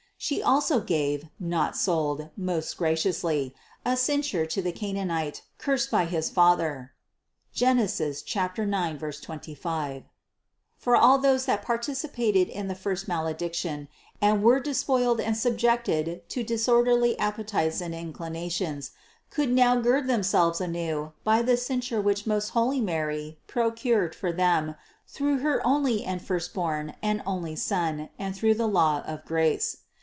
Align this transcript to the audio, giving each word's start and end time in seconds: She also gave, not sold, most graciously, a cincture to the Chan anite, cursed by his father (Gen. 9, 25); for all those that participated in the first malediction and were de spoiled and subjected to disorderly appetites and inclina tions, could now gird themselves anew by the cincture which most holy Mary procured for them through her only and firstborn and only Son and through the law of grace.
She 0.23 0.39
also 0.43 0.81
gave, 0.81 1.27
not 1.39 1.75
sold, 1.75 2.29
most 2.37 2.77
graciously, 2.77 3.55
a 3.83 3.97
cincture 3.97 4.45
to 4.51 4.61
the 4.61 4.71
Chan 4.71 4.93
anite, 4.93 5.41
cursed 5.57 5.89
by 5.89 6.05
his 6.05 6.29
father 6.29 6.93
(Gen. 7.55 7.77
9, 7.79 8.99
25); 8.99 10.03
for 10.77 10.95
all 10.95 11.17
those 11.17 11.45
that 11.47 11.63
participated 11.63 12.49
in 12.49 12.67
the 12.67 12.75
first 12.75 13.07
malediction 13.07 13.87
and 14.21 14.43
were 14.43 14.59
de 14.59 14.75
spoiled 14.75 15.19
and 15.19 15.35
subjected 15.35 16.29
to 16.29 16.43
disorderly 16.43 17.17
appetites 17.17 17.81
and 17.81 17.95
inclina 17.95 18.51
tions, 18.51 18.91
could 19.31 19.49
now 19.49 19.77
gird 19.81 20.05
themselves 20.05 20.61
anew 20.61 21.13
by 21.23 21.41
the 21.41 21.57
cincture 21.57 21.99
which 21.99 22.27
most 22.27 22.49
holy 22.49 22.79
Mary 22.79 23.39
procured 23.47 24.13
for 24.13 24.31
them 24.31 24.75
through 25.07 25.39
her 25.39 25.65
only 25.65 26.05
and 26.05 26.21
firstborn 26.21 26.93
and 27.01 27.23
only 27.25 27.55
Son 27.55 28.09
and 28.19 28.35
through 28.35 28.53
the 28.53 28.67
law 28.67 29.01
of 29.07 29.25
grace. 29.25 29.77